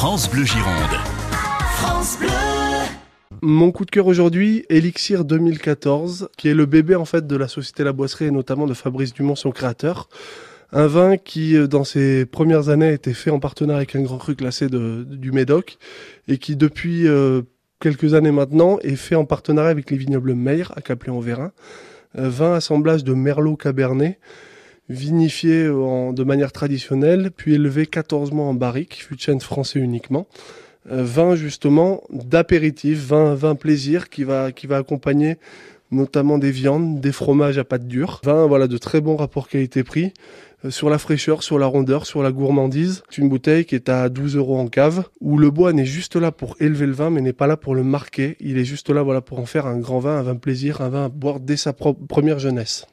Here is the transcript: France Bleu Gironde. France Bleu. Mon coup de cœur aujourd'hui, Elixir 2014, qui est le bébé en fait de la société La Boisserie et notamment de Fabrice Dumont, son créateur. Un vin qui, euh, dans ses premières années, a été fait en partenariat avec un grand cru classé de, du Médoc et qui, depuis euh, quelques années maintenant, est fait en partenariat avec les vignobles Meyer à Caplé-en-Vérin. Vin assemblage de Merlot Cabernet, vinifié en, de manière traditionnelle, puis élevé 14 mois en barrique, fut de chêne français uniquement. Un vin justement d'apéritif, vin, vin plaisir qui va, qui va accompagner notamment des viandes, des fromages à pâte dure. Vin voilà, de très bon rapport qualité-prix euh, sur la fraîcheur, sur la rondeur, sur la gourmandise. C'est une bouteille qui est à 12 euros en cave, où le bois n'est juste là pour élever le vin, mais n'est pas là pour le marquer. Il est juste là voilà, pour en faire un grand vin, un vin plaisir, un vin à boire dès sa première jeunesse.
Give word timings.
France 0.00 0.30
Bleu 0.30 0.46
Gironde. 0.46 0.96
France 1.74 2.16
Bleu. 2.18 2.30
Mon 3.42 3.70
coup 3.70 3.84
de 3.84 3.90
cœur 3.90 4.06
aujourd'hui, 4.06 4.64
Elixir 4.70 5.26
2014, 5.26 6.30
qui 6.38 6.48
est 6.48 6.54
le 6.54 6.64
bébé 6.64 6.94
en 6.94 7.04
fait 7.04 7.26
de 7.26 7.36
la 7.36 7.48
société 7.48 7.84
La 7.84 7.92
Boisserie 7.92 8.24
et 8.24 8.30
notamment 8.30 8.66
de 8.66 8.72
Fabrice 8.72 9.12
Dumont, 9.12 9.34
son 9.34 9.50
créateur. 9.50 10.08
Un 10.72 10.86
vin 10.86 11.18
qui, 11.18 11.54
euh, 11.54 11.66
dans 11.66 11.84
ses 11.84 12.24
premières 12.24 12.70
années, 12.70 12.86
a 12.86 12.92
été 12.92 13.12
fait 13.12 13.28
en 13.28 13.40
partenariat 13.40 13.76
avec 13.76 13.94
un 13.94 14.00
grand 14.00 14.16
cru 14.16 14.34
classé 14.36 14.68
de, 14.68 15.04
du 15.06 15.32
Médoc 15.32 15.76
et 16.28 16.38
qui, 16.38 16.56
depuis 16.56 17.06
euh, 17.06 17.42
quelques 17.78 18.14
années 18.14 18.32
maintenant, 18.32 18.78
est 18.78 18.96
fait 18.96 19.16
en 19.16 19.26
partenariat 19.26 19.68
avec 19.68 19.90
les 19.90 19.98
vignobles 19.98 20.32
Meyer 20.32 20.64
à 20.76 20.80
Caplé-en-Vérin. 20.80 21.52
Vin 22.14 22.54
assemblage 22.54 23.04
de 23.04 23.12
Merlot 23.12 23.56
Cabernet, 23.56 24.18
vinifié 24.90 25.68
en, 25.68 26.12
de 26.12 26.24
manière 26.24 26.52
traditionnelle, 26.52 27.30
puis 27.34 27.54
élevé 27.54 27.86
14 27.86 28.32
mois 28.32 28.46
en 28.46 28.54
barrique, 28.54 29.04
fut 29.06 29.14
de 29.14 29.20
chêne 29.20 29.40
français 29.40 29.78
uniquement. 29.78 30.26
Un 30.90 31.02
vin 31.02 31.36
justement 31.36 32.02
d'apéritif, 32.10 32.98
vin, 32.98 33.34
vin 33.34 33.54
plaisir 33.54 34.08
qui 34.08 34.24
va, 34.24 34.50
qui 34.50 34.66
va 34.66 34.76
accompagner 34.78 35.36
notamment 35.90 36.38
des 36.38 36.50
viandes, 36.50 37.00
des 37.00 37.12
fromages 37.12 37.58
à 37.58 37.64
pâte 37.64 37.86
dure. 37.86 38.20
Vin 38.24 38.46
voilà, 38.46 38.66
de 38.66 38.78
très 38.78 39.00
bon 39.00 39.16
rapport 39.16 39.48
qualité-prix 39.48 40.12
euh, 40.64 40.70
sur 40.70 40.90
la 40.90 40.98
fraîcheur, 40.98 41.42
sur 41.42 41.58
la 41.58 41.66
rondeur, 41.66 42.06
sur 42.06 42.22
la 42.22 42.32
gourmandise. 42.32 43.02
C'est 43.10 43.20
une 43.20 43.28
bouteille 43.28 43.64
qui 43.64 43.74
est 43.74 43.88
à 43.88 44.08
12 44.08 44.36
euros 44.36 44.58
en 44.58 44.68
cave, 44.68 45.04
où 45.20 45.38
le 45.38 45.50
bois 45.50 45.72
n'est 45.72 45.86
juste 45.86 46.16
là 46.16 46.32
pour 46.32 46.56
élever 46.60 46.86
le 46.86 46.92
vin, 46.92 47.10
mais 47.10 47.20
n'est 47.20 47.32
pas 47.32 47.46
là 47.46 47.56
pour 47.56 47.74
le 47.74 47.82
marquer. 47.82 48.36
Il 48.40 48.58
est 48.58 48.64
juste 48.64 48.90
là 48.90 49.02
voilà, 49.02 49.20
pour 49.20 49.38
en 49.38 49.46
faire 49.46 49.66
un 49.66 49.78
grand 49.78 50.00
vin, 50.00 50.18
un 50.18 50.22
vin 50.22 50.36
plaisir, 50.36 50.80
un 50.80 50.88
vin 50.88 51.06
à 51.06 51.08
boire 51.08 51.40
dès 51.40 51.56
sa 51.56 51.72
première 51.72 52.38
jeunesse. 52.38 52.86